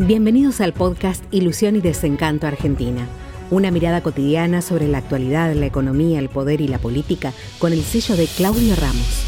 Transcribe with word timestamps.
Bienvenidos 0.00 0.60
al 0.60 0.72
podcast 0.72 1.22
Ilusión 1.30 1.76
y 1.76 1.80
Desencanto 1.80 2.48
Argentina. 2.48 3.06
Una 3.52 3.70
mirada 3.70 4.02
cotidiana 4.02 4.60
sobre 4.60 4.88
la 4.88 4.98
actualidad, 4.98 5.54
la 5.54 5.66
economía, 5.66 6.18
el 6.18 6.28
poder 6.28 6.60
y 6.60 6.66
la 6.66 6.78
política 6.78 7.32
con 7.60 7.72
el 7.72 7.80
sello 7.82 8.16
de 8.16 8.26
Claudio 8.26 8.74
Ramos. 8.74 9.24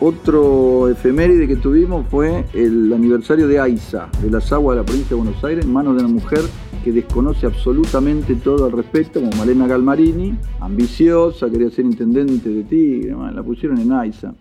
Otro 0.00 0.88
efeméride 0.88 1.46
que 1.46 1.54
tuvimos 1.54 2.04
fue 2.10 2.46
el 2.52 2.92
aniversario 2.92 3.46
de 3.46 3.60
AISA, 3.60 4.08
de 4.20 4.30
las 4.32 4.50
aguas 4.52 4.74
de 4.74 4.82
la 4.82 4.86
provincia 4.86 5.10
de 5.10 5.22
Buenos 5.22 5.44
Aires, 5.44 5.64
en 5.64 5.72
manos 5.72 5.94
de 5.94 6.02
una 6.02 6.12
mujer 6.12 6.40
que 6.82 6.92
desconoce 6.92 7.46
absolutamente 7.46 8.34
todo 8.36 8.66
al 8.66 8.72
respecto, 8.72 9.20
como 9.20 9.32
Malena 9.36 9.66
Galmarini, 9.66 10.34
ambiciosa, 10.60 11.50
quería 11.50 11.70
ser 11.70 11.84
intendente 11.84 12.48
de 12.48 12.62
Tigre, 12.64 13.14
la 13.32 13.42
pusieron 13.42 13.78
en 13.78 13.92
AISA. 13.92 14.34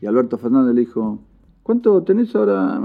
Y 0.00 0.06
Alberto 0.06 0.38
Fernández 0.38 0.74
le 0.74 0.80
dijo, 0.82 1.18
¿cuánto 1.62 2.02
tenés 2.02 2.34
ahora? 2.36 2.80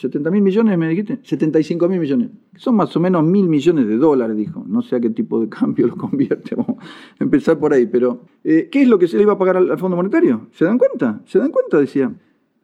¿70 0.00 0.30
mil 0.30 0.42
millones 0.42 0.78
me 0.78 0.88
dijiste? 0.88 1.20
75 1.22 1.88
mil 1.88 2.00
millones. 2.00 2.30
Son 2.56 2.74
más 2.74 2.94
o 2.96 3.00
menos 3.00 3.22
mil 3.24 3.48
millones 3.48 3.86
de 3.86 3.96
dólares, 3.96 4.36
dijo. 4.36 4.64
No 4.66 4.82
sé 4.82 4.96
a 4.96 5.00
qué 5.00 5.10
tipo 5.10 5.40
de 5.40 5.48
cambio 5.50 5.86
lo 5.86 5.96
convierte, 5.96 6.54
vamos 6.54 6.76
a 7.18 7.24
empezar 7.24 7.58
por 7.58 7.72
ahí. 7.72 7.86
Pero, 7.86 8.22
eh, 8.42 8.68
¿qué 8.70 8.82
es 8.82 8.88
lo 8.88 8.98
que 8.98 9.08
se 9.08 9.16
le 9.16 9.22
iba 9.22 9.34
a 9.34 9.38
pagar 9.38 9.56
al 9.56 9.78
Fondo 9.78 9.96
Monetario? 9.96 10.48
¿Se 10.52 10.64
dan 10.64 10.78
cuenta? 10.78 11.20
¿Se 11.26 11.38
dan 11.38 11.50
cuenta? 11.50 11.78
Decía. 11.78 12.12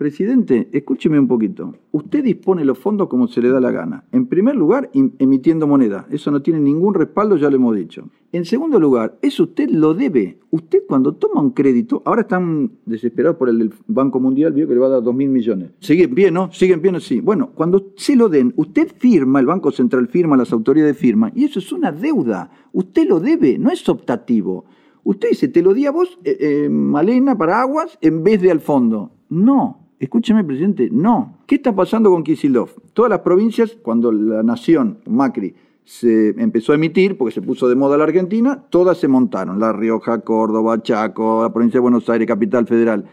Presidente, 0.02 0.68
escúcheme 0.72 1.16
un 1.16 1.28
poquito. 1.28 1.76
Usted 1.92 2.24
dispone 2.24 2.64
los 2.64 2.76
fondos 2.76 3.06
como 3.06 3.28
se 3.28 3.40
le 3.40 3.50
da 3.50 3.60
la 3.60 3.70
gana. 3.70 4.02
En 4.10 4.26
primer 4.26 4.56
lugar, 4.56 4.90
emitiendo 4.92 5.68
moneda. 5.68 6.08
Eso 6.10 6.32
no 6.32 6.42
tiene 6.42 6.58
ningún 6.58 6.92
respaldo, 6.92 7.36
ya 7.36 7.48
lo 7.48 7.54
hemos 7.54 7.76
dicho. 7.76 8.08
En 8.32 8.44
segundo 8.44 8.80
lugar, 8.80 9.16
eso 9.22 9.44
usted 9.44 9.70
lo 9.70 9.94
debe. 9.94 10.40
Usted 10.50 10.80
cuando 10.88 11.14
toma 11.14 11.40
un 11.40 11.52
crédito, 11.52 12.02
ahora 12.04 12.22
están 12.22 12.72
desesperados 12.84 13.36
por 13.36 13.48
el 13.48 13.58
del 13.60 13.72
Banco 13.86 14.18
Mundial, 14.18 14.52
vio 14.52 14.66
que 14.66 14.74
le 14.74 14.80
va 14.80 14.88
a 14.88 14.90
dar 14.90 15.04
dos 15.04 15.14
mil 15.14 15.28
millones. 15.28 15.70
Siguen 15.78 16.12
bien, 16.16 16.34
¿no? 16.34 16.50
Siguen 16.50 16.82
bien, 16.82 17.00
sí. 17.00 17.20
Bueno, 17.20 17.50
cuando 17.54 17.92
se 17.94 18.16
lo 18.16 18.28
den, 18.28 18.52
usted 18.56 18.90
firma, 18.98 19.38
el 19.38 19.46
Banco 19.46 19.70
Central 19.70 20.08
firma, 20.08 20.36
las 20.36 20.52
autoridades 20.52 20.96
firman, 20.96 21.30
y 21.36 21.44
eso 21.44 21.60
es 21.60 21.70
una 21.70 21.92
deuda. 21.92 22.50
Usted 22.72 23.06
lo 23.06 23.20
debe, 23.20 23.56
no 23.56 23.70
es 23.70 23.88
optativo. 23.88 24.64
Usted 25.04 25.28
dice, 25.28 25.46
te 25.46 25.62
lo 25.62 25.72
di 25.74 25.86
a 25.86 25.92
vos, 25.92 26.18
eh, 26.24 26.36
eh, 26.40 26.68
Malena, 26.68 27.38
para 27.38 27.60
aguas, 27.60 27.96
en 28.00 28.24
vez 28.24 28.42
de 28.42 28.50
al 28.50 28.58
fondo. 28.58 29.12
No, 29.28 29.81
Escúcheme, 30.02 30.42
presidente, 30.42 30.88
no. 30.90 31.38
¿Qué 31.46 31.54
está 31.54 31.76
pasando 31.76 32.10
con 32.10 32.24
Kisilov? 32.24 32.70
Todas 32.92 33.08
las 33.08 33.20
provincias, 33.20 33.78
cuando 33.80 34.10
la 34.10 34.42
nación, 34.42 34.98
Macri, 35.06 35.54
se 35.84 36.30
empezó 36.42 36.72
a 36.72 36.74
emitir, 36.74 37.16
porque 37.16 37.32
se 37.32 37.40
puso 37.40 37.68
de 37.68 37.76
moda 37.76 37.96
la 37.96 38.02
Argentina, 38.02 38.64
todas 38.68 38.98
se 38.98 39.06
montaron. 39.06 39.60
La 39.60 39.72
Rioja, 39.72 40.18
Córdoba, 40.22 40.82
Chaco, 40.82 41.44
la 41.44 41.52
provincia 41.52 41.78
de 41.78 41.82
Buenos 41.82 42.10
Aires, 42.10 42.26
Capital 42.26 42.66
Federal. 42.66 43.04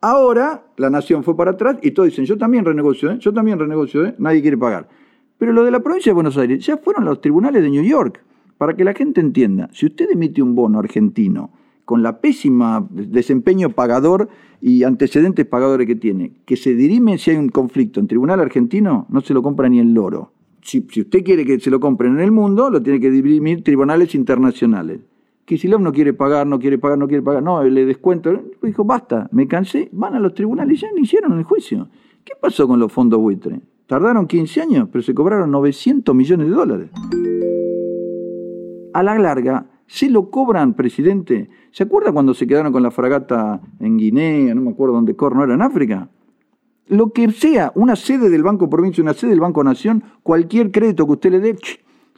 Ahora 0.00 0.64
la 0.78 0.88
nación 0.88 1.22
fue 1.22 1.36
para 1.36 1.50
atrás 1.50 1.76
y 1.82 1.90
todos 1.90 2.08
dicen, 2.08 2.24
yo 2.24 2.38
también 2.38 2.64
renegocio, 2.64 3.10
¿eh? 3.10 3.18
yo 3.18 3.30
también 3.34 3.58
renegocio, 3.58 4.06
¿eh? 4.06 4.14
nadie 4.16 4.40
quiere 4.40 4.56
pagar. 4.56 4.88
Pero 5.36 5.52
lo 5.52 5.64
de 5.64 5.70
la 5.70 5.80
provincia 5.80 6.08
de 6.12 6.14
Buenos 6.14 6.38
Aires 6.38 6.64
ya 6.64 6.78
fueron 6.78 7.04
los 7.04 7.20
tribunales 7.20 7.62
de 7.62 7.68
New 7.68 7.84
York. 7.84 8.24
Para 8.56 8.74
que 8.74 8.84
la 8.84 8.94
gente 8.94 9.20
entienda, 9.20 9.68
si 9.74 9.84
usted 9.84 10.08
emite 10.10 10.40
un 10.40 10.54
bono 10.54 10.78
argentino 10.78 11.50
con 11.88 12.02
la 12.02 12.20
pésima 12.20 12.86
desempeño 12.90 13.70
pagador 13.70 14.28
y 14.60 14.82
antecedentes 14.82 15.46
pagadores 15.46 15.86
que 15.86 15.96
tiene, 15.96 16.32
que 16.44 16.58
se 16.58 16.74
dirime 16.74 17.16
si 17.16 17.30
hay 17.30 17.38
un 17.38 17.48
conflicto 17.48 17.98
en 17.98 18.06
tribunal 18.06 18.40
argentino, 18.40 19.06
no 19.08 19.22
se 19.22 19.32
lo 19.32 19.42
compra 19.42 19.70
ni 19.70 19.78
el 19.78 19.94
loro. 19.94 20.32
Si, 20.60 20.80
usted 20.80 21.24
quiere 21.24 21.46
que 21.46 21.58
se 21.58 21.70
lo 21.70 21.80
compren 21.80 22.12
en 22.16 22.20
el 22.20 22.30
mundo, 22.30 22.68
lo 22.68 22.82
tiene 22.82 23.00
que 23.00 23.10
dirimir 23.10 23.64
tribunales 23.64 24.14
internacionales. 24.14 25.00
Kisilov 25.46 25.80
no 25.80 25.90
quiere 25.90 26.12
pagar, 26.12 26.46
no 26.46 26.58
quiere 26.58 26.76
pagar, 26.76 26.98
no 26.98 27.08
quiere 27.08 27.22
pagar, 27.22 27.42
no, 27.42 27.64
le 27.64 27.86
descuento. 27.86 28.38
Dijo, 28.62 28.84
basta, 28.84 29.26
me 29.32 29.48
cansé, 29.48 29.88
van 29.90 30.14
a 30.14 30.20
los 30.20 30.34
tribunales, 30.34 30.82
ya 30.82 30.88
no 30.94 31.00
hicieron 31.00 31.38
el 31.38 31.44
juicio. 31.44 31.88
¿Qué 32.22 32.34
pasó 32.38 32.68
con 32.68 32.78
los 32.78 32.92
fondos 32.92 33.18
buitre? 33.18 33.62
Tardaron 33.86 34.26
15 34.26 34.60
años, 34.60 34.88
pero 34.92 35.00
se 35.00 35.14
cobraron 35.14 35.50
900 35.52 36.14
millones 36.14 36.48
de 36.48 36.52
dólares. 36.52 36.90
A 38.92 39.02
la 39.02 39.18
larga, 39.18 39.77
se 39.88 40.10
lo 40.10 40.30
cobran, 40.30 40.74
presidente. 40.74 41.48
¿Se 41.72 41.82
acuerda 41.82 42.12
cuando 42.12 42.34
se 42.34 42.46
quedaron 42.46 42.72
con 42.72 42.82
la 42.82 42.90
fragata 42.90 43.60
en 43.80 43.96
Guinea, 43.96 44.54
no 44.54 44.60
me 44.60 44.70
acuerdo 44.70 44.94
dónde 44.94 45.16
corno 45.16 45.42
era, 45.42 45.54
en 45.54 45.62
África? 45.62 46.08
Lo 46.86 47.12
que 47.12 47.30
sea, 47.32 47.72
una 47.74 47.96
sede 47.96 48.30
del 48.30 48.42
Banco 48.42 48.70
Provincia, 48.70 49.02
una 49.02 49.14
sede 49.14 49.30
del 49.30 49.40
Banco 49.40 49.64
Nación, 49.64 50.04
cualquier 50.22 50.70
crédito 50.70 51.06
que 51.06 51.12
usted 51.12 51.30
le 51.32 51.40
dé, 51.40 51.56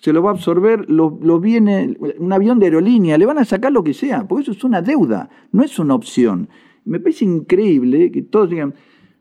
se 0.00 0.12
lo 0.12 0.22
va 0.22 0.30
a 0.30 0.34
absorber, 0.34 0.90
lo, 0.90 1.40
viene, 1.40 1.96
un 2.18 2.32
avión 2.32 2.58
de 2.58 2.66
aerolínea, 2.66 3.16
le 3.18 3.26
van 3.26 3.38
a 3.38 3.44
sacar 3.44 3.70
lo 3.70 3.84
que 3.84 3.94
sea, 3.94 4.26
porque 4.26 4.42
eso 4.42 4.52
es 4.52 4.64
una 4.64 4.82
deuda, 4.82 5.30
no 5.52 5.62
es 5.62 5.78
una 5.78 5.94
opción. 5.94 6.48
Me 6.84 6.98
parece 6.98 7.24
increíble 7.24 8.10
que 8.10 8.22
todos 8.22 8.50
digan, 8.50 8.74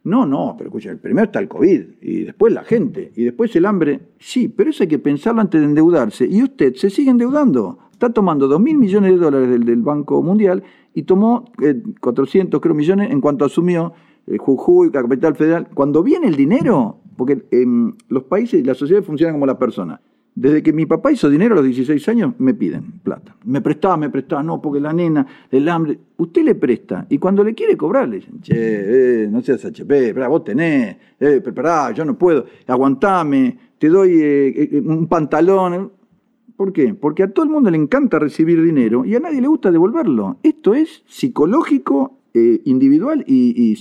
no, 0.04 0.26
no, 0.26 0.56
pero 0.58 0.70
escucha, 0.70 0.96
primero 1.02 1.26
está 1.26 1.40
el 1.40 1.48
COVID, 1.48 1.82
y 2.02 2.24
después 2.24 2.54
la 2.54 2.64
gente, 2.64 3.12
y 3.16 3.26
después 3.26 3.56
el 3.56 3.66
hambre. 3.66 4.00
Sí, 4.18 4.48
pero 4.48 4.70
eso 4.70 4.84
hay 4.84 4.90
que 4.90 5.00
pensarlo 5.00 5.42
antes 5.42 5.60
de 5.60 5.68
endeudarse, 5.68 6.26
y 6.26 6.42
usted 6.44 6.76
se 6.76 6.90
sigue 6.90 7.12
endeudando 7.12 7.80
está 8.00 8.14
tomando 8.14 8.48
2 8.48 8.62
mil 8.62 8.78
millones 8.78 9.12
de 9.12 9.18
dólares 9.18 9.50
del, 9.50 9.82
Banco 9.82 10.24
Mundial 10.24 10.64
y 10.94 11.04
tomó 11.04 11.52
400 12.00 12.58
eh, 12.58 12.62
creo, 12.62 12.74
millones 12.74 13.12
en 13.12 13.20
cuanto 13.20 13.44
asumió 13.44 13.92
el 14.26 14.38
Jujuy, 14.38 14.90
la 14.94 15.02
Capital 15.02 15.36
Federal. 15.36 15.68
Cuando 15.74 16.02
viene 16.02 16.28
el 16.28 16.38
dinero, 16.38 17.02
porque 17.18 17.46
en 17.52 17.96
los 18.08 18.24
países, 18.24 18.66
las 18.66 18.78
sociedades 18.78 19.06
funcionan 19.06 19.36
como 19.36 19.46
las 19.46 19.58
personas. 19.58 20.00
Desde 20.40 20.64
que 20.64 20.72
mi 20.72 20.86
papá 20.86 21.12
hizo 21.12 21.30
dinero 21.30 21.56
a 21.56 21.58
los 21.58 21.66
16 21.66 22.08
años, 22.08 22.34
me 22.38 22.54
piden 22.54 23.02
plata. 23.04 23.36
Me 23.44 23.60
prestaba, 23.60 23.98
me 23.98 24.10
prestaba, 24.10 24.42
no, 24.42 24.62
porque 24.62 24.80
la 24.80 24.94
nena, 24.94 25.28
el 25.52 25.68
hambre. 25.68 26.00
Usted 26.16 26.44
le 26.44 26.56
presta 26.56 27.06
y 27.10 27.18
cuando 27.18 27.44
le 27.44 27.54
quiere 27.54 27.76
cobrar, 27.76 28.08
le 28.08 28.18
dicen, 28.18 28.40
che, 28.40 28.54
eh, 28.56 29.28
no 29.28 29.42
seas 29.42 29.66
HP, 29.66 30.14
vos 30.14 30.46
tenés, 30.46 30.96
eh, 31.20 31.42
prepará, 31.44 31.92
yo 31.92 32.06
no 32.06 32.18
puedo, 32.18 32.46
aguantame, 32.68 33.58
te 33.78 33.90
doy 33.90 34.18
eh, 34.22 34.82
un 34.86 35.08
pantalón. 35.08 35.92
¿Por 36.56 36.72
qué? 36.72 36.94
Porque 36.94 37.24
a 37.24 37.34
todo 37.34 37.44
el 37.44 37.52
mundo 37.52 37.70
le 37.70 37.78
encanta 37.78 38.18
recibir 38.18 38.64
dinero 38.64 39.04
y 39.04 39.16
a 39.16 39.20
nadie 39.20 39.42
le 39.42 39.48
gusta 39.48 39.72
devolverlo. 39.72 40.38
Esto 40.42 40.74
es 40.74 41.04
psicológico, 41.06 42.19
eh, 42.34 42.62
individual 42.66 43.24
y, 43.26 43.76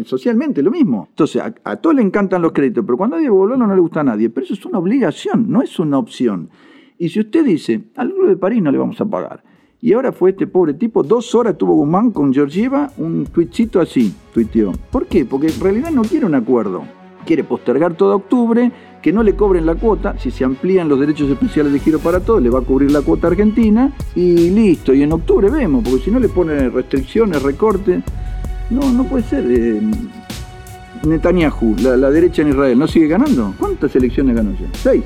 socialmente 0.00 0.62
lo 0.62 0.70
mismo. 0.70 1.08
Entonces, 1.10 1.42
a, 1.42 1.76
todos 1.76 1.96
le 1.96 2.02
encantan 2.02 2.42
los 2.42 2.52
créditos, 2.52 2.84
pero 2.84 2.96
cuando 2.96 3.16
hay 3.16 3.24
devolverlo 3.24 3.66
no 3.66 3.74
le 3.74 3.80
gusta 3.80 4.00
a 4.00 4.04
nadie. 4.04 4.30
Pero 4.30 4.44
eso 4.44 4.54
es 4.54 4.64
una 4.64 4.78
obligación, 4.78 5.50
no 5.50 5.62
es 5.62 5.78
una 5.78 5.98
opción. 5.98 6.50
Y 6.98 7.08
si 7.08 7.20
usted 7.20 7.44
dice, 7.44 7.82
al 7.96 8.08
grupo 8.08 8.26
de 8.26 8.36
París 8.36 8.62
no 8.62 8.70
le 8.70 8.78
vamos 8.78 9.00
a 9.00 9.04
pagar, 9.04 9.42
y 9.80 9.92
ahora 9.92 10.12
fue 10.12 10.30
este 10.30 10.46
pobre 10.46 10.72
tipo, 10.72 11.02
dos 11.02 11.34
horas 11.34 11.58
tuvo 11.58 11.74
Guzmán 11.74 12.10
con 12.10 12.32
Georgieva, 12.32 12.90
un 12.96 13.26
tuitcito 13.26 13.80
así, 13.80 14.14
tuiteó. 14.32 14.72
¿Por 14.90 15.06
qué? 15.06 15.26
Porque 15.26 15.48
en 15.48 15.60
realidad 15.60 15.90
no 15.90 16.02
quiere 16.02 16.24
un 16.24 16.34
acuerdo. 16.34 16.84
Quiere 17.26 17.44
postergar 17.44 17.94
todo 17.94 18.16
octubre, 18.16 18.70
que 19.02 19.12
no 19.12 19.22
le 19.22 19.34
cobren 19.34 19.66
la 19.66 19.74
cuota, 19.74 20.16
si 20.18 20.30
se 20.30 20.44
amplían 20.44 20.88
los 20.88 20.98
derechos 20.98 21.30
especiales 21.30 21.72
de 21.72 21.78
giro 21.78 21.98
para 21.98 22.20
todos, 22.20 22.42
le 22.42 22.50
va 22.50 22.60
a 22.60 22.62
cubrir 22.62 22.90
la 22.90 23.02
cuota 23.02 23.26
argentina 23.26 23.92
y 24.14 24.50
listo, 24.50 24.94
y 24.94 25.02
en 25.02 25.12
octubre 25.12 25.50
vemos, 25.50 25.84
porque 25.84 26.04
si 26.04 26.10
no 26.10 26.18
le 26.18 26.28
ponen 26.28 26.72
restricciones, 26.72 27.42
recortes, 27.42 28.02
no, 28.70 28.92
no 28.92 29.04
puede 29.04 29.24
ser. 29.24 29.44
Eh, 29.46 29.80
Netanyahu, 31.06 31.76
la, 31.82 32.10
derecha 32.10 32.42
en 32.42 32.48
Israel, 32.48 32.78
¿no 32.78 32.88
sigue 32.88 33.08
ganando? 33.08 33.54
¿Cuántas 33.58 33.94
elecciones 33.94 34.34
ganó 34.34 34.52
ya? 34.52 34.68
Seis. 34.72 35.02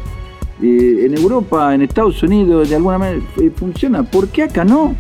Eh, 0.62 1.06
en 1.06 1.16
Europa, 1.16 1.74
en 1.74 1.82
Estados 1.82 2.22
Unidos, 2.22 2.68
de 2.68 2.76
alguna 2.76 2.98
manera 2.98 3.24
eh, 3.40 3.50
funciona. 3.54 4.02
¿Por 4.02 4.28
qué 4.28 4.44
acá 4.44 4.64
no? 4.64 4.94